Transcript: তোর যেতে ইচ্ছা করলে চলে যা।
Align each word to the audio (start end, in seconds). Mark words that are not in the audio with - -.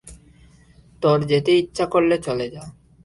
তোর 1.03 1.19
যেতে 1.23 1.51
ইচ্ছা 1.57 1.85
করলে 1.85 2.15
চলে 2.17 2.47
যা। 2.49 2.63